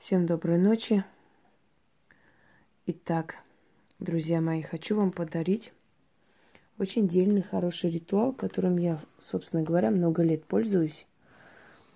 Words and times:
Всем 0.00 0.24
доброй 0.24 0.56
ночи. 0.56 1.04
Итак, 2.86 3.36
друзья 3.98 4.40
мои, 4.40 4.62
хочу 4.62 4.96
вам 4.96 5.12
подарить 5.12 5.74
очень 6.78 7.06
дельный, 7.06 7.42
хороший 7.42 7.90
ритуал, 7.90 8.32
которым 8.32 8.78
я, 8.78 8.98
собственно 9.18 9.62
говоря, 9.62 9.90
много 9.90 10.22
лет 10.22 10.42
пользуюсь. 10.46 11.06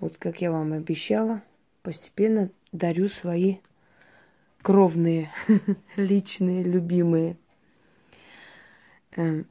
Вот 0.01 0.19
как 0.19 0.43
я 0.43 0.53
вам 0.53 0.75
обещала, 0.75 1.43
постепенно 1.83 2.51
дарю 2.73 3.09
свои 3.09 3.57
кровные, 4.61 5.33
личные, 5.97 6.63
любимые. 6.63 7.39
Эм. 9.13 9.47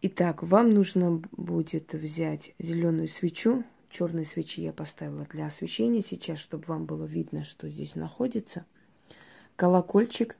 Итак, 0.00 0.44
вам 0.44 0.70
нужно 0.70 1.20
будет 1.32 1.92
взять 1.92 2.54
зеленую 2.60 3.08
свечу, 3.08 3.64
черной 3.88 4.24
свечи 4.24 4.60
я 4.60 4.72
поставила 4.72 5.24
для 5.26 5.46
освещения 5.46 6.02
сейчас, 6.02 6.38
чтобы 6.38 6.64
вам 6.66 6.86
было 6.86 7.04
видно, 7.04 7.44
что 7.44 7.68
здесь 7.68 7.94
находится. 7.94 8.64
Колокольчик. 9.56 10.36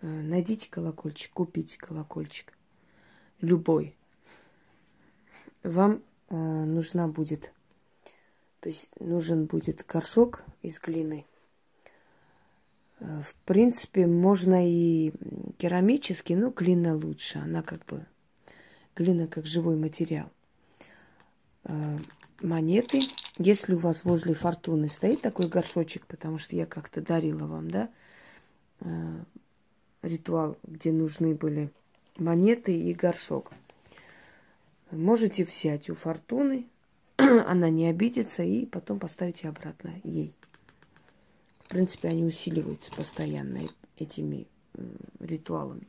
Э, 0.00 0.06
найдите 0.06 0.70
колокольчик, 0.70 1.32
купите 1.32 1.78
колокольчик. 1.78 2.52
Любой. 3.40 3.96
Вам 5.62 6.02
э, 6.28 6.34
нужна 6.36 7.08
будет, 7.08 7.52
то 8.60 8.68
есть 8.68 8.88
нужен 9.00 9.46
будет 9.46 9.84
горшок 9.86 10.42
из 10.62 10.78
глины. 10.78 11.26
Э, 13.00 13.22
в 13.22 13.34
принципе, 13.44 14.06
можно 14.06 14.68
и 14.68 15.12
керамический, 15.58 16.36
но 16.36 16.50
глина 16.50 16.96
лучше. 16.96 17.38
Она 17.38 17.62
как 17.62 17.84
бы 17.86 18.06
глина 18.94 19.26
как 19.26 19.46
живой 19.46 19.76
материал. 19.76 20.30
Э, 21.64 21.98
монеты. 22.40 23.02
Если 23.38 23.74
у 23.74 23.78
вас 23.78 24.04
возле 24.04 24.34
фортуны 24.34 24.88
стоит 24.88 25.20
такой 25.20 25.48
горшочек, 25.48 26.06
потому 26.06 26.38
что 26.38 26.56
я 26.56 26.66
как-то 26.66 27.00
дарила 27.00 27.46
вам, 27.46 27.70
да, 27.70 27.90
э, 28.80 29.24
ритуал, 30.02 30.56
где 30.62 30.92
нужны 30.92 31.34
были 31.34 31.70
монеты 32.16 32.76
и 32.76 32.94
горшок. 32.94 33.52
Можете 34.90 35.44
взять 35.44 35.90
у 35.90 35.94
фортуны, 35.94 36.66
она 37.16 37.70
не 37.70 37.86
обидится, 37.86 38.42
и 38.42 38.64
потом 38.66 38.98
поставите 38.98 39.48
обратно 39.48 39.92
ей. 40.04 40.34
В 41.60 41.68
принципе, 41.68 42.08
они 42.08 42.24
усиливаются 42.24 42.90
постоянно 42.92 43.60
этими 43.98 44.46
ритуалами. 45.20 45.86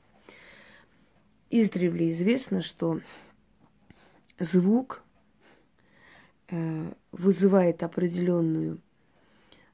Издревле 1.50 2.10
известно, 2.10 2.62
что 2.62 3.00
звук 4.40 5.04
вызывает 7.12 7.84
определенную 7.84 8.80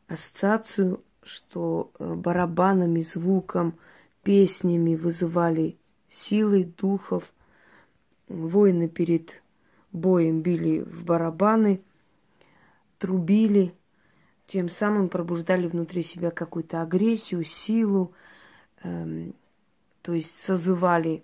ассоциацию, 0.08 1.02
что 1.24 1.92
э, 1.98 2.14
барабанами, 2.14 3.02
звуком, 3.02 3.78
песнями 4.24 4.96
вызывали 4.96 5.78
силы 6.10 6.66
духов. 6.66 7.32
Воины 8.28 8.88
перед 8.88 9.42
боем 9.92 10.42
били 10.42 10.82
в 10.82 11.04
барабаны, 11.06 11.82
трубили, 12.98 13.74
тем 14.48 14.70
самым 14.70 15.10
пробуждали 15.10 15.68
внутри 15.68 16.04
себя 16.04 16.32
какую-то 16.32 16.82
агрессию, 16.82 17.44
силу, 17.44 18.14
эм, 18.84 19.34
то 20.02 20.14
есть 20.14 20.36
созывали 20.44 21.24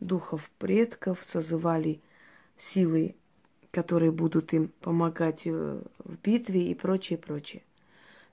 духов 0.00 0.50
предков, 0.58 1.22
созывали 1.22 2.00
силы 2.58 3.14
которые 3.70 4.10
будут 4.10 4.52
им 4.52 4.70
помогать 4.80 5.42
э, 5.46 5.80
в 5.98 6.16
битве 6.22 6.70
и 6.70 6.74
прочее, 6.74 7.18
прочее. 7.18 7.62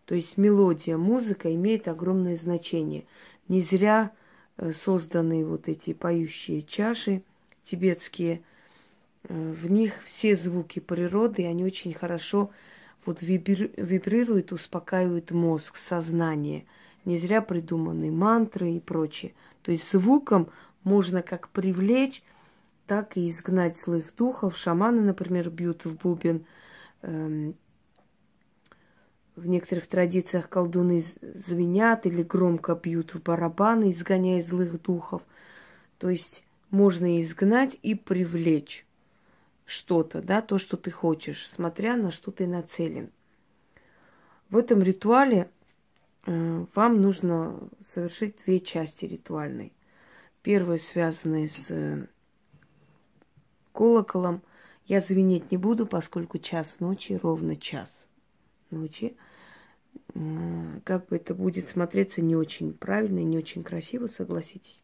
То 0.06 0.16
есть 0.16 0.38
мелодия, 0.38 0.98
музыка 0.98 1.54
имеет 1.54 1.88
огромное 1.88 2.36
значение. 2.36 3.06
Не 3.48 3.62
зря 3.62 4.12
э, 4.58 4.72
созданы 4.74 5.46
вот 5.46 5.68
эти 5.68 5.94
поющие 5.94 6.62
чаши 6.62 7.22
тибетские. 7.64 8.42
Э, 9.24 9.54
в 9.54 9.70
них 9.72 9.94
все 10.04 10.36
звуки 10.36 10.80
природы, 10.80 11.46
они 11.46 11.64
очень 11.64 11.94
хорошо 11.94 12.50
вот 13.06 13.22
вибрируют, 13.22 14.52
успокаивают 14.52 15.32
мозг, 15.32 15.78
сознание. 15.78 16.66
Не 17.06 17.18
зря 17.18 17.42
придуманы 17.42 18.12
мантры 18.12 18.72
и 18.72 18.80
прочее. 18.80 19.34
То 19.62 19.72
есть 19.72 19.90
звуком 19.92 20.50
можно 20.84 21.22
как 21.22 21.50
привлечь 21.50 22.24
так 22.88 23.18
и 23.18 23.30
изгнать 23.30 23.78
злых 23.78 24.16
духов. 24.16 24.58
Шаманы, 24.58 25.02
например, 25.02 25.50
бьют 25.50 25.86
в 25.86 25.98
бубен. 25.98 26.46
Эм, 27.02 27.56
в 29.36 29.48
некоторых 29.48 29.88
традициях 29.88 30.48
колдуны 30.48 31.04
звенят 31.22 32.06
или 32.06 32.22
громко 32.22 32.76
бьют 32.76 33.14
в 33.16 33.22
барабаны, 33.22 33.92
изгоняя 33.92 34.42
злых 34.42 34.82
духов. 34.82 35.24
То 35.98 36.10
есть 36.10 36.44
можно 36.70 37.22
изгнать 37.22 37.78
и 37.82 37.96
привлечь 37.96 38.86
что-то, 39.66 40.22
да, 40.22 40.42
то, 40.42 40.58
что 40.58 40.78
ты 40.78 40.92
хочешь, 40.92 41.48
смотря 41.48 41.96
на 41.96 42.12
что 42.12 42.32
ты 42.32 42.46
нацелен. 42.46 43.12
В 44.50 44.58
этом 44.58 44.84
ритуале 44.84 45.50
э, 46.26 46.66
вам 46.76 47.02
нужно 47.02 47.58
совершить 47.88 48.36
две 48.46 48.60
части 48.60 49.06
ритуальной. 49.06 49.74
Первая 50.44 50.78
связанная 50.78 51.48
с 51.48 51.72
э, 51.72 52.08
колоколом. 53.74 54.42
Я 54.86 55.00
звенеть 55.00 55.52
не 55.52 55.58
буду, 55.58 55.86
поскольку 55.86 56.40
час 56.40 56.80
ночи, 56.80 57.20
ровно 57.22 57.56
час 57.56 58.06
ночи. 58.72 59.16
Как 60.84 61.08
бы 61.08 61.16
это 61.16 61.34
будет 61.34 61.68
смотреться 61.68 62.22
не 62.22 62.36
очень 62.36 62.74
правильно 62.74 63.20
и 63.20 63.26
не 63.26 63.38
очень 63.38 63.64
красиво, 63.64 64.08
согласитесь. 64.08 64.84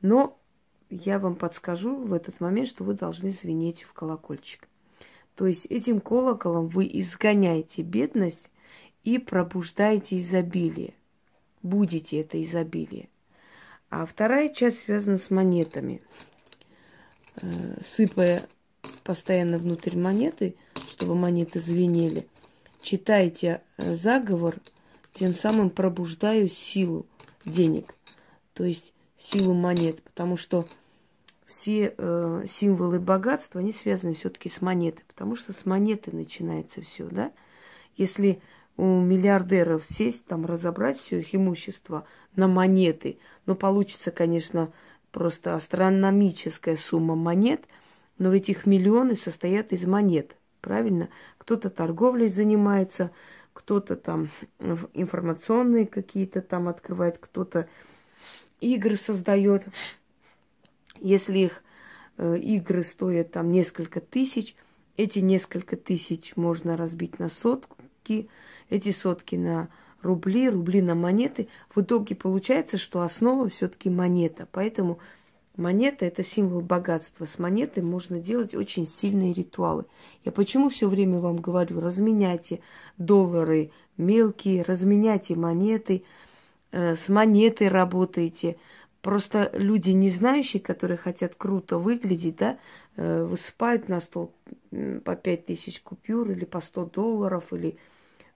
Но 0.00 0.38
я 0.90 1.18
вам 1.18 1.36
подскажу 1.36 1.96
в 1.96 2.12
этот 2.14 2.40
момент, 2.40 2.68
что 2.68 2.84
вы 2.84 2.94
должны 2.94 3.30
звенеть 3.30 3.82
в 3.82 3.92
колокольчик. 3.92 4.68
То 5.34 5.46
есть 5.46 5.66
этим 5.66 6.00
колоколом 6.00 6.68
вы 6.68 6.88
изгоняете 6.92 7.82
бедность 7.82 8.50
и 9.04 9.18
пробуждаете 9.18 10.18
изобилие. 10.18 10.94
Будете 11.62 12.20
это 12.20 12.42
изобилие. 12.42 13.08
А 13.90 14.06
вторая 14.06 14.48
часть 14.48 14.80
связана 14.80 15.16
с 15.16 15.30
монетами. 15.30 16.02
Э, 17.40 17.80
сыпая 17.82 18.46
постоянно 19.04 19.58
внутрь 19.58 19.96
монеты, 19.96 20.56
чтобы 20.88 21.14
монеты 21.14 21.60
звенели, 21.60 22.26
читайте 22.82 23.62
э, 23.76 23.94
заговор, 23.94 24.56
тем 25.12 25.34
самым 25.34 25.70
пробуждаю 25.70 26.48
силу 26.48 27.06
денег, 27.44 27.94
то 28.54 28.64
есть 28.64 28.92
силу 29.18 29.54
монет, 29.54 30.02
потому 30.02 30.36
что 30.36 30.66
все 31.46 31.94
э, 31.96 32.44
символы 32.50 32.98
богатства, 32.98 33.60
они 33.60 33.72
связаны 33.72 34.14
все-таки 34.14 34.48
с 34.48 34.60
монетой, 34.60 35.04
потому 35.06 35.36
что 35.36 35.52
с 35.52 35.64
монеты 35.64 36.14
начинается 36.14 36.82
все, 36.82 37.06
да? 37.06 37.32
Если 37.96 38.40
у 38.76 38.84
миллиардеров 39.00 39.84
сесть, 39.84 40.24
там 40.26 40.46
разобрать 40.46 40.98
все 41.00 41.18
их 41.18 41.34
имущество 41.34 42.04
на 42.36 42.46
монеты, 42.46 43.18
но 43.46 43.54
получится, 43.54 44.10
конечно, 44.10 44.72
просто 45.10 45.54
астрономическая 45.54 46.76
сумма 46.76 47.14
монет, 47.14 47.64
но 48.18 48.30
ведь 48.30 48.48
их 48.48 48.66
миллионы 48.66 49.14
состоят 49.14 49.72
из 49.72 49.86
монет, 49.86 50.36
правильно? 50.60 51.08
Кто-то 51.38 51.70
торговлей 51.70 52.28
занимается, 52.28 53.10
кто-то 53.52 53.96
там 53.96 54.30
информационные 54.94 55.86
какие-то 55.86 56.42
там 56.42 56.68
открывает, 56.68 57.18
кто-то 57.18 57.68
игры 58.60 58.96
создает. 58.96 59.64
Если 61.00 61.38
их 61.38 61.62
э, 62.16 62.38
игры 62.38 62.82
стоят 62.82 63.32
там 63.32 63.50
несколько 63.52 64.00
тысяч, 64.00 64.56
эти 64.96 65.20
несколько 65.20 65.76
тысяч 65.76 66.34
можно 66.36 66.76
разбить 66.76 67.18
на 67.18 67.28
сотки, 67.28 68.28
эти 68.68 68.90
сотки 68.90 69.36
на 69.36 69.68
рубли, 70.02 70.48
рубли 70.48 70.80
на 70.80 70.94
монеты. 70.94 71.48
В 71.74 71.80
итоге 71.80 72.14
получается, 72.14 72.78
что 72.78 73.02
основа 73.02 73.48
все-таки 73.48 73.90
монета. 73.90 74.46
Поэтому 74.52 74.98
монета 75.56 76.06
это 76.06 76.22
символ 76.22 76.60
богатства. 76.60 77.26
С 77.26 77.38
монетой 77.38 77.82
можно 77.82 78.20
делать 78.20 78.54
очень 78.54 78.86
сильные 78.86 79.32
ритуалы. 79.32 79.84
Я 80.24 80.32
почему 80.32 80.68
все 80.70 80.88
время 80.88 81.18
вам 81.18 81.36
говорю, 81.36 81.80
разменяйте 81.80 82.60
доллары 82.96 83.70
мелкие, 83.96 84.62
разменяйте 84.62 85.34
монеты, 85.34 86.04
э, 86.70 86.96
с 86.96 87.08
монетой 87.08 87.68
работайте. 87.68 88.56
Просто 89.02 89.50
люди, 89.54 89.90
не 89.90 90.10
знающие, 90.10 90.60
которые 90.60 90.96
хотят 90.96 91.34
круто 91.36 91.78
выглядеть, 91.78 92.36
да, 92.36 92.58
э, 92.96 93.24
высыпают 93.24 93.88
на 93.88 94.00
стол 94.00 94.32
по 95.04 95.16
пять 95.16 95.46
тысяч 95.46 95.80
купюр 95.80 96.30
или 96.30 96.44
по 96.44 96.60
100 96.60 96.86
долларов, 96.86 97.52
или 97.52 97.78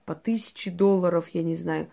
по 0.05 0.15
тысяче 0.15 0.71
долларов, 0.71 1.29
я 1.29 1.43
не 1.43 1.55
знаю, 1.55 1.89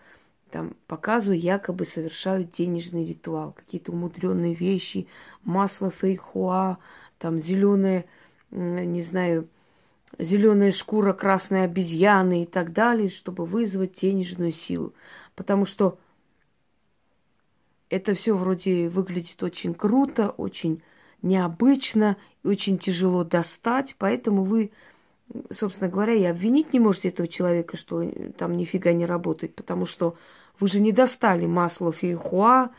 там 0.51 0.75
показываю, 0.87 1.39
якобы 1.39 1.85
совершают 1.85 2.51
денежный 2.51 3.05
ритуал, 3.05 3.53
какие-то 3.53 3.91
умудренные 3.91 4.53
вещи, 4.53 5.07
масло 5.43 5.89
фейхуа, 5.91 6.77
там 7.17 7.39
зеленое, 7.39 8.05
не 8.51 9.01
знаю, 9.01 9.47
зеленая 10.19 10.71
шкура 10.71 11.13
красной 11.13 11.63
обезьяны 11.63 12.43
и 12.43 12.45
так 12.45 12.73
далее, 12.73 13.09
чтобы 13.09 13.45
вызвать 13.45 13.99
денежную 14.01 14.51
силу. 14.51 14.93
Потому 15.35 15.65
что 15.65 15.97
это 17.89 18.13
все 18.13 18.35
вроде 18.35 18.89
выглядит 18.89 19.41
очень 19.43 19.73
круто, 19.73 20.29
очень 20.31 20.81
необычно 21.21 22.17
и 22.43 22.47
очень 22.47 22.77
тяжело 22.77 23.23
достать, 23.23 23.95
поэтому 23.97 24.43
вы, 24.43 24.71
собственно 25.57 25.89
говоря, 25.89 26.13
и 26.13 26.23
обвинить 26.23 26.73
не 26.73 26.79
можете 26.79 27.09
этого 27.09 27.27
человека, 27.27 27.77
что 27.77 28.03
там 28.37 28.55
нифига 28.57 28.93
не 28.93 29.05
работает, 29.05 29.55
потому 29.55 29.85
что 29.85 30.15
вы 30.59 30.67
же 30.67 30.79
не 30.79 30.91
достали 30.91 31.45
масло 31.45 31.91
фейхуа 31.91 32.71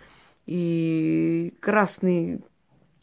и 0.46 1.54
красный 1.60 2.42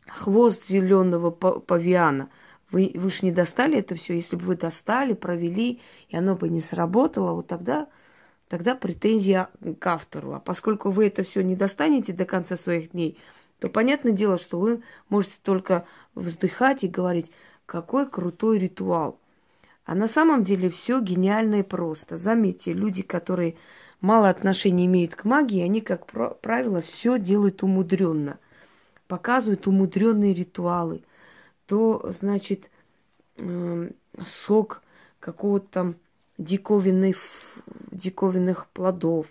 хвост 0.07 0.67
зеленого 0.67 1.31
павиана. 1.31 2.29
Вы, 2.71 2.91
вы 2.93 3.09
же 3.09 3.19
не 3.23 3.31
достали 3.31 3.79
это 3.79 3.95
все. 3.95 4.15
Если 4.15 4.35
бы 4.35 4.45
вы 4.45 4.55
достали, 4.55 5.13
провели, 5.13 5.81
и 6.09 6.17
оно 6.17 6.35
бы 6.35 6.49
не 6.49 6.61
сработало, 6.61 7.33
вот 7.33 7.47
тогда, 7.47 7.87
тогда 8.47 8.75
претензия 8.75 9.49
к 9.79 9.87
автору. 9.87 10.33
А 10.33 10.39
поскольку 10.39 10.91
вы 10.91 11.07
это 11.07 11.23
все 11.23 11.41
не 11.41 11.55
достанете 11.55 12.13
до 12.13 12.25
конца 12.25 12.57
своих 12.57 12.91
дней, 12.91 13.17
то 13.59 13.69
понятное 13.69 14.13
дело, 14.13 14.37
что 14.37 14.59
вы 14.59 14.81
можете 15.09 15.35
только 15.43 15.85
вздыхать 16.15 16.83
и 16.83 16.87
говорить, 16.87 17.31
какой 17.65 18.09
крутой 18.09 18.59
ритуал. 18.59 19.18
А 19.89 19.95
на 19.95 20.07
самом 20.07 20.43
деле 20.43 20.69
все 20.69 21.01
гениально 21.01 21.61
и 21.61 21.63
просто. 21.63 22.15
Заметьте, 22.15 22.73
люди, 22.73 23.01
которые 23.01 23.55
мало 24.01 24.29
отношения 24.29 24.85
имеют 24.85 25.15
к 25.15 25.25
магии, 25.25 25.63
они, 25.63 25.81
как 25.81 26.05
правило, 26.41 26.81
все 26.81 27.17
делают 27.17 27.63
умудренно. 27.63 28.37
Показывают 29.07 29.65
умудренные 29.65 30.35
ритуалы 30.35 31.01
то, 31.65 32.13
значит, 32.19 32.69
э, 33.37 33.89
сок 34.23 34.83
какого-то 35.19 35.67
там 35.71 35.95
диковинных, 36.37 37.17
диковинных 37.89 38.67
плодов, 38.67 39.25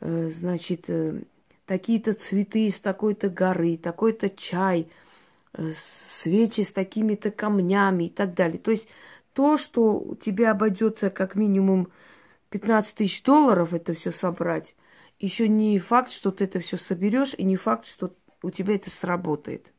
э, 0.00 0.32
значит, 0.36 0.86
э, 0.88 1.20
такие-то 1.66 2.14
цветы 2.14 2.66
из 2.66 2.80
такой-то 2.80 3.28
горы, 3.28 3.76
такой-то 3.76 4.28
чай, 4.28 4.88
э, 5.52 5.70
свечи 6.20 6.62
с 6.62 6.72
такими-то 6.72 7.30
камнями 7.30 8.06
и 8.06 8.10
так 8.10 8.34
далее. 8.34 8.58
То 8.58 8.72
есть 8.72 8.88
то, 9.34 9.58
что 9.58 10.16
тебе 10.20 10.48
обойдется 10.48 11.10
как 11.10 11.34
минимум 11.34 11.88
15 12.50 12.94
тысяч 12.94 13.22
долларов 13.22 13.74
это 13.74 13.94
все 13.94 14.12
собрать, 14.12 14.74
еще 15.18 15.48
не 15.48 15.78
факт, 15.78 16.12
что 16.12 16.30
ты 16.30 16.44
это 16.44 16.60
все 16.60 16.76
соберешь, 16.76 17.34
и 17.36 17.44
не 17.44 17.56
факт, 17.56 17.86
что 17.86 18.14
у 18.42 18.50
тебя 18.50 18.76
это 18.76 18.90
сработает. 18.90 19.72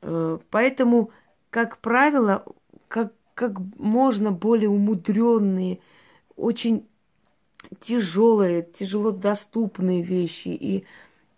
Э, 0.00 0.38
поэтому, 0.50 1.10
как 1.50 1.78
правило, 1.78 2.44
как, 2.88 3.12
как 3.34 3.58
можно 3.76 4.32
более 4.32 4.70
умудренные, 4.70 5.80
очень 6.36 6.86
тяжелые, 7.80 8.62
тяжело 8.62 9.10
доступные 9.10 10.02
вещи 10.02 10.48
и 10.48 10.84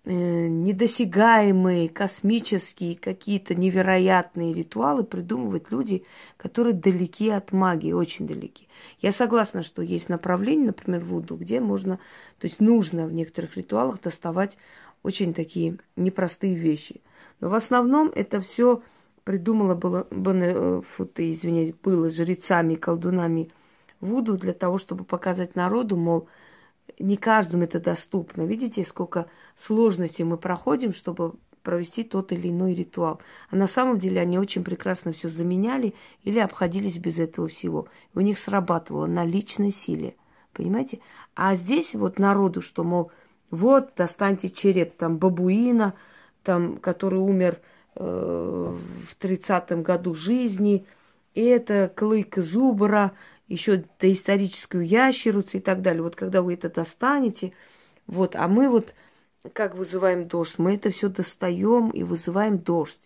недосягаемые, 0.04 1.88
космические, 1.88 2.96
какие-то 2.96 3.54
невероятные 3.54 4.52
ритуалы 4.52 5.04
придумывают 5.04 5.70
люди, 5.70 6.04
которые 6.36 6.74
далеки 6.74 7.30
от 7.30 7.52
магии, 7.52 7.92
очень 7.92 8.26
далеки. 8.26 8.68
Я 9.00 9.12
согласна, 9.12 9.62
что 9.62 9.82
есть 9.82 10.08
направление, 10.08 10.66
например, 10.66 11.00
в 11.00 11.08
Вуду, 11.08 11.36
где 11.36 11.60
можно, 11.60 11.98
то 12.38 12.46
есть 12.46 12.60
нужно 12.60 13.06
в 13.06 13.12
некоторых 13.12 13.56
ритуалах 13.56 14.00
доставать 14.00 14.58
очень 15.02 15.32
такие 15.32 15.78
непростые 15.96 16.54
вещи– 16.54 17.00
но 17.40 17.48
в 17.48 17.54
основном 17.54 18.10
это 18.14 18.40
все 18.40 18.82
придумала 19.24 19.74
было, 19.74 20.06
было, 20.10 20.82
фу, 20.82 21.06
ты, 21.06 21.30
извиняюсь, 21.30 21.74
было 21.74 22.10
жрецами, 22.10 22.74
колдунами 22.74 23.50
Вуду 24.00 24.36
для 24.36 24.52
того, 24.52 24.78
чтобы 24.78 25.04
показать 25.04 25.54
народу, 25.54 25.96
мол, 25.96 26.28
не 26.98 27.16
каждому 27.16 27.64
это 27.64 27.80
доступно. 27.80 28.42
Видите, 28.42 28.84
сколько 28.84 29.26
сложностей 29.56 30.24
мы 30.24 30.36
проходим, 30.36 30.94
чтобы 30.94 31.34
провести 31.62 32.04
тот 32.04 32.30
или 32.30 32.48
иной 32.50 32.74
ритуал. 32.74 33.20
А 33.50 33.56
на 33.56 33.66
самом 33.66 33.98
деле 33.98 34.20
они 34.20 34.38
очень 34.38 34.62
прекрасно 34.62 35.12
все 35.12 35.28
заменяли 35.28 35.94
или 36.22 36.38
обходились 36.38 36.98
без 36.98 37.18
этого 37.18 37.48
всего. 37.48 37.88
У 38.14 38.20
них 38.20 38.38
срабатывало 38.38 39.06
на 39.06 39.24
личной 39.24 39.72
силе. 39.72 40.14
Понимаете? 40.52 41.00
А 41.34 41.56
здесь 41.56 41.94
вот 41.94 42.18
народу, 42.18 42.62
что, 42.62 42.84
мол, 42.84 43.10
вот, 43.50 43.92
достаньте 43.96 44.50
череп 44.50 44.96
там 44.96 45.16
бабуина, 45.18 45.94
там, 46.42 46.76
который 46.76 47.18
умер 47.18 47.58
э, 47.96 48.76
в 49.08 49.14
тридцатом 49.16 49.82
году 49.82 50.14
жизни, 50.14 50.86
и 51.34 51.42
это 51.42 51.92
клык 51.94 52.36
зубра, 52.36 53.12
еще 53.48 53.84
доисторическую 53.98 54.86
ящерицу 54.86 55.58
и 55.58 55.60
так 55.60 55.82
далее. 55.82 56.02
Вот 56.02 56.16
когда 56.16 56.42
вы 56.42 56.54
это 56.54 56.70
достанете, 56.70 57.52
вот, 58.06 58.36
а 58.36 58.48
мы 58.48 58.68
вот 58.68 58.94
как 59.52 59.74
вызываем 59.74 60.26
дождь, 60.26 60.54
мы 60.58 60.74
это 60.74 60.90
все 60.90 61.08
достаем 61.08 61.90
и 61.90 62.02
вызываем 62.02 62.58
дождь. 62.58 63.00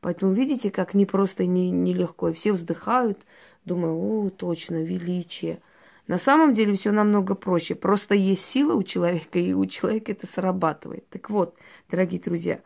Поэтому 0.00 0.32
видите, 0.32 0.70
как 0.70 0.94
не 0.94 1.06
просто 1.06 1.46
не, 1.46 1.70
нелегко. 1.70 2.28
И 2.28 2.34
все 2.34 2.52
вздыхают, 2.52 3.18
думаю, 3.64 3.96
о, 3.96 4.30
точно, 4.30 4.82
величие. 4.82 5.60
На 6.06 6.18
самом 6.18 6.54
деле 6.54 6.74
все 6.74 6.92
намного 6.92 7.34
проще. 7.34 7.74
Просто 7.74 8.14
есть 8.14 8.44
сила 8.44 8.74
у 8.74 8.82
человека, 8.82 9.38
и 9.38 9.52
у 9.52 9.66
человека 9.66 10.12
это 10.12 10.26
срабатывает. 10.26 11.08
Так 11.08 11.30
вот, 11.30 11.54
дорогие 11.90 12.20
друзья, 12.20 12.60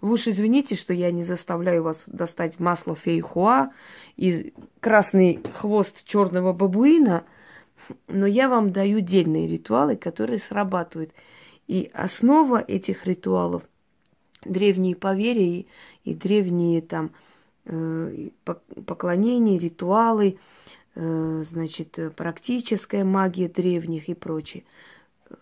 вы 0.00 0.14
уж 0.14 0.26
извините, 0.26 0.76
что 0.76 0.92
я 0.92 1.10
не 1.10 1.24
заставляю 1.24 1.82
вас 1.82 2.02
достать 2.06 2.60
масло 2.60 2.94
фейхуа 2.94 3.70
и 4.16 4.52
красный 4.80 5.40
хвост 5.54 6.04
черного 6.04 6.52
бабуина, 6.52 7.24
но 8.08 8.26
я 8.26 8.48
вам 8.48 8.72
даю 8.72 9.00
дельные 9.00 9.48
ритуалы, 9.48 9.96
которые 9.96 10.38
срабатывают. 10.38 11.12
И 11.66 11.90
основа 11.92 12.58
этих 12.60 13.06
ритуалов 13.06 13.62
древние 14.44 14.94
поверья 14.94 15.60
и, 15.60 15.66
и 16.04 16.14
древние 16.14 16.82
там 16.82 17.10
э, 17.64 18.28
поклонения, 18.44 19.58
ритуалы, 19.58 20.38
э, 20.94 21.44
значит, 21.48 21.98
практическая 22.16 23.04
магия 23.04 23.48
древних 23.48 24.08
и 24.08 24.14
прочее. 24.14 24.64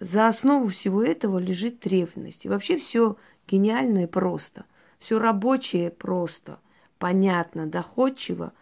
За 0.01 0.29
основу 0.29 0.69
всего 0.69 1.03
этого 1.03 1.39
лежит 1.39 1.81
древность. 1.81 2.47
И 2.47 2.49
вообще 2.49 2.79
все 2.79 3.17
гениально 3.49 4.05
и 4.05 4.07
просто. 4.07 4.65
Все 4.99 5.19
рабочее 5.19 5.91
просто, 5.91 6.59
понятно, 6.99 7.67
доходчиво, 7.67 8.53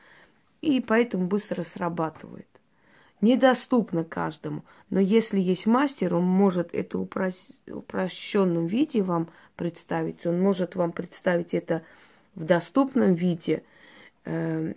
и 0.60 0.80
поэтому 0.80 1.26
быстро 1.26 1.62
срабатывает. 1.62 2.48
Недоступно 3.20 4.02
каждому, 4.02 4.64
но 4.90 4.98
если 4.98 5.38
есть 5.38 5.66
мастер, 5.66 6.16
он 6.16 6.24
может 6.24 6.74
это 6.74 6.98
в 6.98 7.02
упрощенном 7.02 8.66
виде 8.66 9.02
вам 9.02 9.28
представить, 9.54 10.26
он 10.26 10.40
может 10.40 10.74
вам 10.74 10.90
представить 10.90 11.54
это 11.54 11.84
в 12.34 12.44
доступном 12.44 13.14
виде, 13.14 13.62
э, 14.24 14.74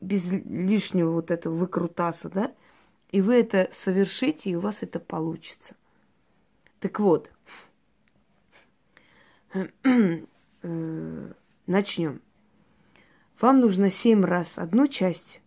без 0.00 0.30
лишнего 0.30 1.10
вот 1.10 1.30
этого 1.30 1.54
выкрутаса, 1.54 2.30
да, 2.30 2.52
и 3.10 3.20
вы 3.20 3.40
это 3.40 3.68
совершите, 3.72 4.50
и 4.50 4.56
у 4.56 4.60
вас 4.60 4.78
это 4.80 4.98
получится. 4.98 5.74
Так 6.80 7.00
вот, 7.00 7.30
начнем. 11.66 12.20
Вам 13.40 13.60
нужно 13.60 13.90
семь 13.90 14.24
раз 14.24 14.58
одну 14.58 14.86
часть 14.86 15.40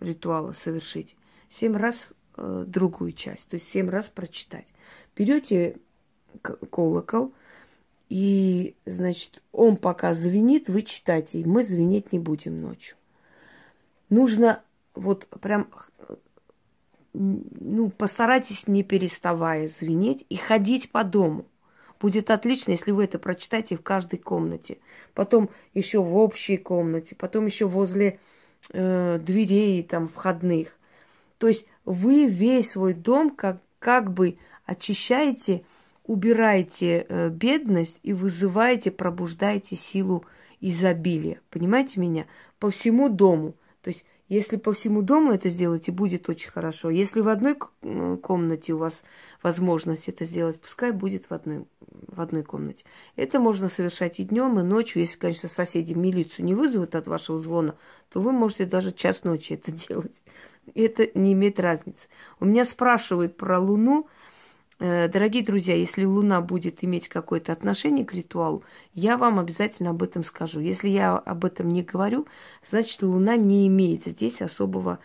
ритуала 0.00 0.52
совершить, 0.52 1.16
семь 1.48 1.76
раз 1.76 2.08
э, 2.36 2.64
другую 2.66 3.12
часть, 3.12 3.48
то 3.48 3.54
есть 3.54 3.70
семь 3.70 3.88
раз 3.88 4.06
прочитать. 4.06 4.66
Берете 5.16 5.78
колокол, 6.42 7.32
и, 8.08 8.74
значит, 8.86 9.42
он 9.52 9.76
пока 9.76 10.14
звенит, 10.14 10.68
вы 10.68 10.82
читайте, 10.82 11.40
и 11.40 11.44
мы 11.44 11.62
звенеть 11.62 12.12
не 12.12 12.18
будем 12.18 12.60
ночью. 12.60 12.96
Нужно 14.08 14.62
вот 14.94 15.26
прям, 15.40 15.68
ну, 17.12 17.90
постарайтесь 17.90 18.66
не 18.66 18.82
переставая 18.82 19.68
звенеть 19.68 20.24
и 20.28 20.36
ходить 20.36 20.90
по 20.90 21.04
дому– 21.04 21.46
Будет 22.00 22.30
отлично, 22.30 22.72
если 22.72 22.92
вы 22.92 23.04
это 23.04 23.18
прочитаете 23.18 23.76
в 23.76 23.82
каждой 23.82 24.18
комнате. 24.18 24.78
Потом 25.14 25.50
еще 25.74 26.00
в 26.00 26.16
общей 26.16 26.56
комнате, 26.56 27.14
потом 27.16 27.46
еще 27.46 27.66
возле 27.66 28.20
э, 28.72 29.18
дверей 29.18 29.82
там 29.82 30.08
входных. 30.08 30.76
То 31.38 31.48
есть 31.48 31.66
вы 31.84 32.26
весь 32.26 32.72
свой 32.72 32.94
дом 32.94 33.30
как, 33.30 33.60
как 33.78 34.12
бы 34.12 34.38
очищаете, 34.64 35.64
убираете 36.04 37.06
э, 37.08 37.28
бедность 37.30 37.98
и 38.02 38.12
вызываете, 38.12 38.90
пробуждаете 38.90 39.76
силу 39.76 40.24
изобилия. 40.60 41.40
Понимаете 41.50 42.00
меня? 42.00 42.26
По 42.58 42.70
всему 42.70 43.08
дому. 43.08 43.54
То 43.82 43.90
есть 43.90 44.04
Если 44.28 44.56
по 44.56 44.72
всему 44.72 45.00
дому 45.02 45.32
это 45.32 45.48
сделаете, 45.48 45.90
будет 45.90 46.28
очень 46.28 46.50
хорошо. 46.50 46.90
Если 46.90 47.20
в 47.20 47.28
одной 47.28 47.56
комнате 48.20 48.74
у 48.74 48.78
вас 48.78 49.02
возможность 49.42 50.08
это 50.08 50.24
сделать, 50.24 50.60
пускай 50.60 50.92
будет 50.92 51.30
в 51.30 51.32
одной, 51.32 51.64
в 51.80 52.20
одной 52.20 52.42
комнате. 52.42 52.84
Это 53.16 53.40
можно 53.40 53.68
совершать 53.68 54.20
и 54.20 54.24
днем, 54.24 54.60
и 54.60 54.62
ночью. 54.62 55.00
Если, 55.00 55.18
конечно, 55.18 55.48
соседи 55.48 55.94
милицию 55.94 56.44
не 56.44 56.54
вызовут 56.54 56.94
от 56.94 57.06
вашего 57.08 57.38
звона, 57.38 57.74
то 58.10 58.20
вы 58.20 58.32
можете 58.32 58.66
даже 58.66 58.92
час 58.92 59.24
ночи 59.24 59.54
это 59.54 59.72
делать. 59.88 60.22
Это 60.74 61.08
не 61.14 61.32
имеет 61.32 61.58
разницы. 61.58 62.08
У 62.38 62.44
меня 62.44 62.66
спрашивают 62.66 63.36
про 63.36 63.58
Луну. 63.58 64.08
Э, 64.80 65.08
дорогие 65.08 65.42
друзья, 65.42 65.74
если 65.74 66.04
Луна 66.04 66.40
будет 66.40 66.84
иметь 66.84 67.08
какое-то 67.08 67.52
отношение 67.52 68.04
к 68.04 68.14
ритуалу, 68.14 68.62
я 68.94 69.16
вам 69.16 69.40
обязательно 69.40 69.90
об 69.90 70.02
этом 70.02 70.22
скажу. 70.22 70.60
Если 70.60 70.88
я 70.88 71.16
об 71.16 71.44
этом 71.44 71.68
не 71.68 71.82
говорю, 71.82 72.28
значит, 72.64 73.02
Луна 73.02 73.36
не 73.36 73.66
имеет 73.66 74.04
здесь 74.04 74.40
особого, 74.40 75.00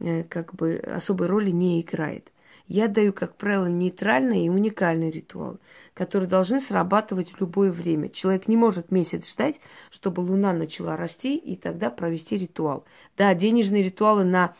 э, 0.00 0.24
как 0.24 0.54
бы, 0.54 0.76
особой 0.76 1.28
роли 1.28 1.50
не 1.50 1.80
играет. 1.80 2.32
Я 2.66 2.88
даю, 2.88 3.12
как 3.12 3.36
правило, 3.36 3.66
нейтральные 3.66 4.46
и 4.46 4.48
уникальные 4.48 5.10
ритуалы, 5.10 5.58
которые 5.94 6.28
должны 6.28 6.58
срабатывать 6.60 7.32
в 7.32 7.40
любое 7.40 7.70
время. 7.70 8.08
Человек 8.08 8.48
не 8.48 8.56
может 8.56 8.90
месяц 8.90 9.30
ждать, 9.30 9.60
чтобы 9.90 10.20
Луна 10.20 10.52
начала 10.52 10.96
расти, 10.96 11.36
и 11.36 11.56
тогда 11.56 11.90
провести 11.90 12.36
ритуал. 12.38 12.84
Да, 13.16 13.34
денежные 13.34 13.84
ритуалы 13.84 14.24
на 14.24 14.54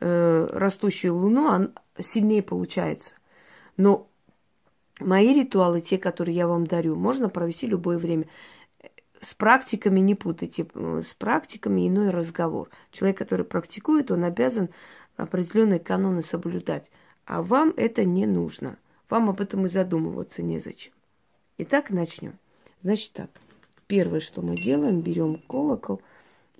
э, 0.00 0.48
растущую 0.52 1.16
Луну 1.16 1.46
он 1.46 1.72
сильнее 1.98 2.42
получается. 2.42 3.14
Но 3.76 4.08
мои 5.00 5.34
ритуалы, 5.34 5.80
те, 5.80 5.98
которые 5.98 6.36
я 6.36 6.46
вам 6.46 6.66
дарю, 6.66 6.96
можно 6.96 7.28
провести 7.28 7.66
любое 7.66 7.98
время. 7.98 8.26
С 9.20 9.34
практиками 9.34 10.00
не 10.00 10.14
путайте. 10.14 10.66
С 10.74 11.14
практиками 11.14 11.88
иной 11.88 12.10
разговор. 12.10 12.68
Человек, 12.90 13.18
который 13.18 13.44
практикует, 13.44 14.10
он 14.10 14.24
обязан 14.24 14.68
определенные 15.16 15.80
каноны 15.80 16.22
соблюдать. 16.22 16.90
А 17.24 17.42
вам 17.42 17.72
это 17.76 18.04
не 18.04 18.26
нужно. 18.26 18.76
Вам 19.08 19.30
об 19.30 19.40
этом 19.40 19.66
и 19.66 19.68
задумываться 19.68 20.42
незачем. 20.42 20.92
Итак, 21.58 21.90
начнем. 21.90 22.38
Значит 22.82 23.12
так. 23.12 23.30
Первое, 23.86 24.20
что 24.20 24.42
мы 24.42 24.56
делаем, 24.56 25.02
берем 25.02 25.36
колокол, 25.46 26.00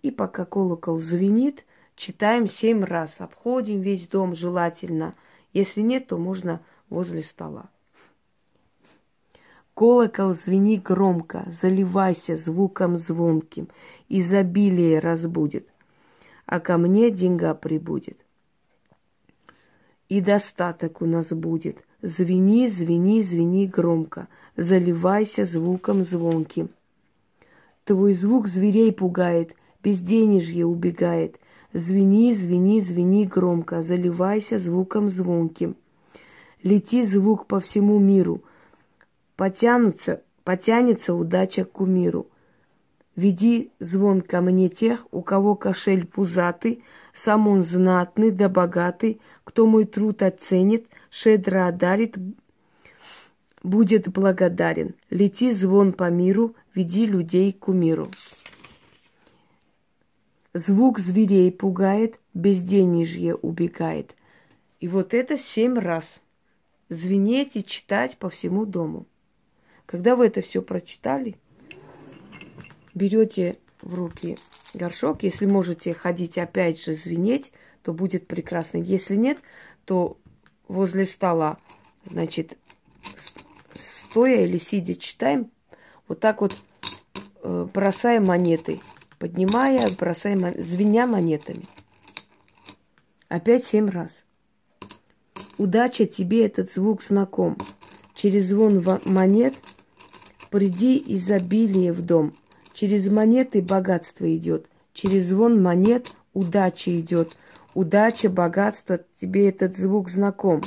и 0.02 0.11
пока 0.11 0.44
колокол 0.44 0.99
звенит, 0.99 1.64
читаем 1.97 2.47
семь 2.47 2.85
раз. 2.85 3.21
Обходим 3.21 3.80
весь 3.80 4.06
дом 4.09 4.37
желательно. 4.37 5.14
Если 5.52 5.80
нет, 5.80 6.09
то 6.09 6.18
можно 6.18 6.61
возле 6.90 7.22
стола. 7.22 7.70
Колокол 9.74 10.34
звени 10.34 10.76
громко, 10.76 11.44
заливайся 11.48 12.36
звуком 12.36 12.96
звонким, 12.96 13.68
изобилие 14.08 15.00
разбудит, 15.00 15.68
а 16.46 16.60
ко 16.60 16.78
мне 16.78 17.10
деньга 17.10 17.54
прибудет. 17.54 18.16
И 20.08 20.20
достаток 20.20 21.02
у 21.02 21.06
нас 21.06 21.32
будет. 21.32 21.78
Звени, 22.02 22.68
звени, 22.68 23.22
звени 23.22 23.66
громко, 23.66 24.28
заливайся 24.56 25.44
звуком 25.44 26.02
звонким. 26.02 26.68
Твой 27.84 28.12
звук 28.14 28.46
зверей 28.46 28.92
пугает, 28.92 29.56
безденежье 29.82 30.66
убегает. 30.66 31.40
Звени, 31.72 32.32
звени, 32.32 32.80
звени 32.80 33.24
громко, 33.24 33.82
заливайся 33.82 34.58
звуком 34.58 35.08
звонким. 35.08 35.74
Лети 36.64 37.04
звук 37.04 37.47
по 37.47 37.61
всему 37.61 37.99
миру. 37.99 38.42
Потянутся, 39.37 40.23
потянется 40.44 41.12
удача 41.12 41.66
к 41.66 41.73
кумиру. 41.73 42.26
Веди 43.16 43.71
звон 43.80 44.23
ко 44.23 44.40
мне 44.40 44.71
тех, 44.71 45.06
у 45.11 45.21
кого 45.21 45.56
кошель 45.56 46.06
пузатый, 46.06 46.83
сам 47.12 47.49
он 47.49 47.62
знатный 47.62 48.30
да 48.30 48.49
богатый, 48.49 49.21
кто 49.44 49.66
мой 49.66 49.85
труд 49.85 50.23
оценит, 50.23 50.88
щедро 51.11 51.66
одарит, 51.66 52.16
будет 53.62 54.09
благодарен. 54.09 54.94
Лети 55.11 55.52
звон 55.52 55.92
по 55.92 56.09
миру, 56.09 56.56
веди 56.75 57.04
людей 57.04 57.52
к 57.52 57.59
кумиру. 57.59 58.09
Звук 60.54 60.99
зверей 60.99 61.52
пугает, 61.52 62.18
безденежье 62.33 63.35
убегает. 63.35 64.16
И 64.80 64.88
вот 64.88 65.12
это 65.12 65.37
семь 65.37 65.78
раз– 65.78 66.23
звенеть 66.88 67.56
и 67.56 67.64
читать 67.64 68.18
по 68.18 68.28
всему 68.30 68.66
дому. 68.66 69.06
Когда 69.86 70.16
вы 70.16 70.26
это 70.26 70.40
все 70.40 70.62
прочитали, 70.62 71.36
берете 72.94 73.58
в 73.82 73.94
руки 73.94 74.38
горшок. 74.72 75.22
Если 75.22 75.46
можете 75.46 75.94
ходить 75.94 76.38
опять 76.38 76.82
же 76.82 76.94
звенеть, 76.94 77.52
то 77.82 77.92
будет 77.92 78.26
прекрасно. 78.26 78.78
Если 78.78 79.16
нет, 79.16 79.38
то 79.84 80.16
возле 80.68 81.04
стола, 81.04 81.58
значит, 82.04 82.56
стоя 83.74 84.44
или 84.44 84.58
сидя 84.58 84.94
читаем, 84.94 85.50
вот 86.08 86.20
так 86.20 86.40
вот 86.40 86.56
э, 87.42 87.68
бросая 87.72 88.20
монеты, 88.20 88.80
поднимая, 89.18 89.90
бросая, 89.90 90.36
звеня 90.60 91.06
монетами. 91.06 91.66
Опять 93.28 93.64
семь 93.64 93.90
раз. 93.90 94.24
Удача 95.56 96.06
тебе 96.06 96.46
этот 96.46 96.73
звук 96.73 97.02
знаком. 97.02 97.56
Через 98.14 98.46
звон 98.46 98.84
монет 99.04 99.54
приди 100.50 101.02
изобилие 101.06 101.92
в 101.92 102.02
дом. 102.02 102.34
Через 102.73 103.08
монеты 103.08 103.62
богатство 103.62 104.34
идет. 104.37 104.68
Через 104.92 105.26
звон 105.26 105.62
монет 105.62 106.08
удача 106.32 106.99
идет. 106.99 107.37
Удача, 107.75 108.28
богатство, 108.28 109.00
тебе 109.20 109.49
этот 109.49 109.76
звук 109.76 110.11
знаком. 110.11 110.62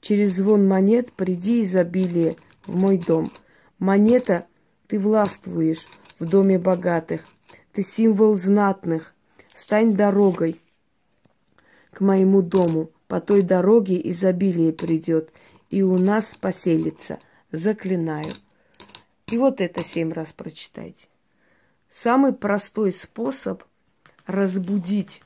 Через 0.00 0.36
звон 0.36 0.66
монет 0.66 1.12
приди 1.12 1.62
изобилие 1.62 2.36
в 2.66 2.76
мой 2.76 2.98
дом. 2.98 3.30
Монета, 3.78 4.46
ты 4.86 4.98
властвуешь 4.98 5.86
в 6.18 6.26
доме 6.26 6.58
богатых. 6.58 7.24
Ты 7.72 7.82
символ 7.82 8.36
знатных. 8.36 9.14
Стань 9.54 9.94
дорогой 9.94 10.60
к 11.90 12.00
моему 12.00 12.42
дому. 12.42 12.90
По 13.12 13.20
той 13.20 13.42
дороге 13.42 14.00
изобилие 14.08 14.72
придет, 14.72 15.34
и 15.68 15.82
у 15.82 15.98
нас 15.98 16.34
поселится. 16.34 17.18
Заклинаю. 17.50 18.32
И 19.26 19.36
вот 19.36 19.60
это 19.60 19.84
семь 19.84 20.14
раз 20.14 20.32
прочитайте. 20.32 21.08
Самый 21.90 22.32
простой 22.32 22.90
способ 22.90 23.64
разбудить 24.24 25.22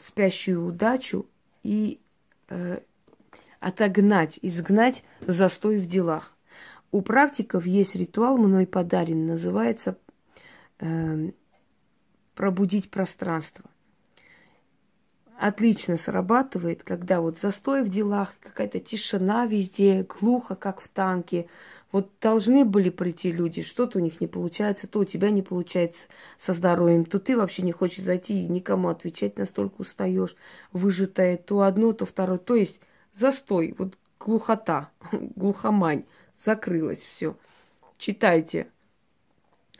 спящую 0.00 0.66
удачу 0.66 1.26
и 1.62 2.00
э, 2.48 2.80
отогнать, 3.60 4.40
изгнать 4.42 5.04
застой 5.20 5.78
в 5.78 5.86
делах. 5.86 6.36
У 6.90 7.02
практиков 7.02 7.66
есть 7.66 7.94
ритуал, 7.94 8.36
мной 8.36 8.66
подарен, 8.66 9.28
называется 9.28 9.96
э, 10.80 11.30
пробудить 12.34 12.90
пространство 12.90 13.64
отлично 15.38 15.96
срабатывает, 15.96 16.82
когда 16.82 17.20
вот 17.20 17.38
застой 17.38 17.82
в 17.82 17.88
делах, 17.88 18.34
какая-то 18.40 18.80
тишина 18.80 19.46
везде, 19.46 20.04
глухо, 20.20 20.56
как 20.56 20.80
в 20.80 20.88
танке. 20.88 21.48
Вот 21.92 22.10
должны 22.20 22.64
были 22.64 22.90
прийти 22.90 23.32
люди, 23.32 23.62
что-то 23.62 23.98
у 23.98 24.02
них 24.02 24.20
не 24.20 24.26
получается, 24.26 24.86
то 24.86 24.98
у 24.98 25.04
тебя 25.04 25.30
не 25.30 25.42
получается 25.42 26.02
со 26.36 26.52
здоровьем, 26.52 27.04
то 27.04 27.18
ты 27.18 27.36
вообще 27.36 27.62
не 27.62 27.72
хочешь 27.72 28.04
зайти 28.04 28.42
и 28.42 28.48
никому 28.48 28.88
отвечать, 28.88 29.38
настолько 29.38 29.80
устаешь, 29.80 30.36
выжатая 30.72 31.38
то 31.38 31.62
одно, 31.62 31.92
то 31.92 32.04
второе. 32.04 32.38
То 32.38 32.56
есть 32.56 32.80
застой, 33.14 33.74
вот 33.78 33.96
глухота, 34.18 34.90
глухомань, 35.12 36.04
закрылась 36.36 37.00
все. 37.00 37.36
Читайте. 37.96 38.68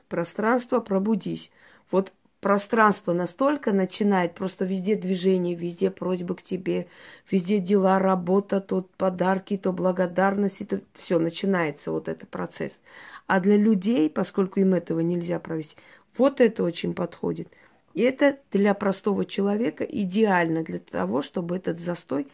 Пространство, 0.09 0.81
пробудись. 0.81 1.51
Вот 1.91 2.13
пространство 2.41 3.13
настолько 3.13 3.73
начинает, 3.73 4.35
просто 4.35 4.65
везде 4.65 4.95
движение, 4.95 5.55
везде 5.55 5.91
просьбы 5.91 6.35
к 6.37 6.43
тебе, 6.43 6.87
везде 7.31 7.59
дела, 7.59 7.99
работа, 7.99 8.61
то 8.61 8.87
подарки, 8.97 9.57
то 9.57 9.73
благодарности, 9.73 10.65
то 10.65 10.81
все, 10.95 11.19
начинается 11.19 11.91
вот 11.91 12.09
этот 12.09 12.29
процесс. 12.29 12.79
А 13.27 13.41
для 13.41 13.57
людей, 13.57 14.09
поскольку 14.09 14.61
им 14.61 14.75
этого 14.75 15.01
нельзя 15.01 15.39
провести, 15.41 15.77
вот 16.17 16.41
это 16.41 16.63
очень 16.63 16.95
подходит. 16.95 17.49
И 17.95 18.03
это 18.03 18.39
для 18.53 18.75
простого 18.75 19.25
человека 19.25 19.83
идеально 19.85 20.63
для 20.63 20.79
того, 20.79 21.23
чтобы 21.23 21.57
этот 21.57 21.81
застой 21.81 22.29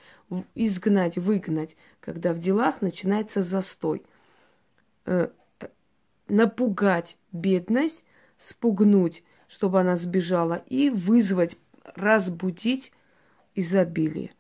изгнать, 0.55 1.17
выгнать, 1.17 1.77
когда 2.01 2.33
в 2.33 2.39
делах 2.39 2.83
начинается 2.83 3.43
застой. 3.43 4.03
Э, 5.07 5.29
э, 5.61 5.69
напугать 6.29 7.17
бедность, 7.33 8.05
спугнуть 8.39 9.23
чтобы 9.55 9.79
она 9.79 9.95
сбежала, 9.95 10.65
и 10.69 10.91
вызвать, 10.91 11.57
разбудить 11.95 12.91
изобилие. 13.55 14.33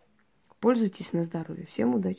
Пользуйтесь 0.59 1.13
на 1.13 1.23
здоровье. 1.23 1.67
Всем 1.67 1.95
удачи! 1.95 2.13